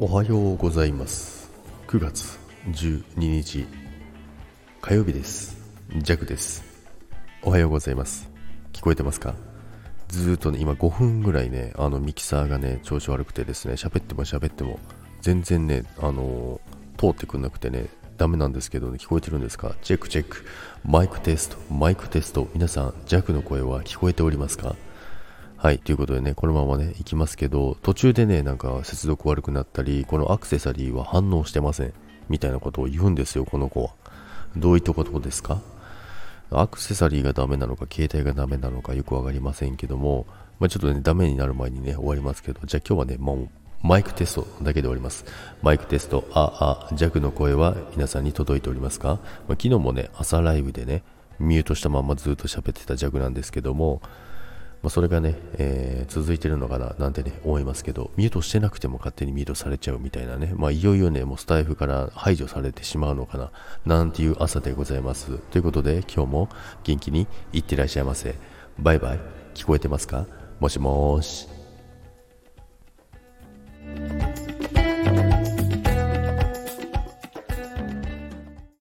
[0.00, 1.50] おはようございます。
[1.88, 3.66] 9月12日
[4.80, 5.56] 火曜日です。
[5.96, 6.62] ジャクです。
[7.42, 8.30] おはようございます。
[8.72, 9.34] 聞こえてますか？
[10.06, 14.78] ずーっとね今5分ぐらいねあのミキサーがね調子悪くてですね喋っても喋っても
[15.20, 17.86] 全然ねあのー、通ってくんなくてね
[18.18, 19.74] ダメなんですけど、ね、聞こえてるんですか？
[19.82, 20.44] チェックチェック。
[20.84, 22.46] マイクテストマイクテスト。
[22.54, 24.76] 皆さん弱の声は聞こえておりますか？
[25.60, 31.92] はい、ということでね、このままね、行きますけど、途中でね、なんか接続悪くなったり、このアクセサリーは反応してません。
[32.28, 33.90] みたいなことを言うんですよ、この子は。
[34.56, 35.60] どういったことですか？
[36.52, 40.26] アクセサリーがダメなのか、携帯がダメなのかよくわかりませんけども、
[40.60, 43.48] まあ、ちょっとね、ダメになる前にね、終わりますけど、じゃあ今日はね、もう、
[43.82, 45.24] マイクテストだけでおります。
[45.62, 51.02] マイクテスト、あ、あ、弱の声は皆さんに届いておりますか、まあ、昨日もね、朝ライブでね、
[51.40, 54.00] ミュートしたままずっと喋ってた弱なんですけども、
[54.88, 63.50] まあ、それがね、えー、続いてるのかななんてね、思いますけど、ミュートしてなくても勝手にミュートされちゃうみたいなね、まあ、いよいよね、もうスタイフから排除されてしまうのかな、
[63.84, 65.36] なんていう朝でございます。
[65.50, 66.48] ということで、今日も
[66.84, 68.34] 元気にいってらっしゃいませ。
[68.78, 69.20] バイバイ。
[69.52, 70.24] 聞こえてますか？
[70.58, 71.57] もしもーし。